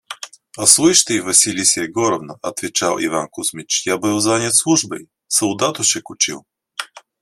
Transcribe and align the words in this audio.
–«А 0.61 0.65
слышь 0.65 1.03
ты, 1.03 1.21
Василиса 1.21 1.81
Егоровна,– 1.83 2.39
отвечал 2.41 2.97
Иван 2.99 3.27
Кузмич,– 3.29 3.85
я 3.85 3.97
был 3.99 4.19
занят 4.19 4.55
службой: 4.55 5.11
солдатушек 5.27 6.09
учил». 6.09 6.47